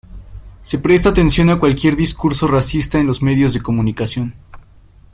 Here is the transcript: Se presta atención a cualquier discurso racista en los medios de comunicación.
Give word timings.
Se 0.63 0.79
presta 0.79 1.09
atención 1.09 1.51
a 1.51 1.59
cualquier 1.59 1.95
discurso 1.95 2.47
racista 2.47 2.97
en 2.97 3.05
los 3.05 3.21
medios 3.21 3.53
de 3.53 3.61
comunicación. 3.61 4.33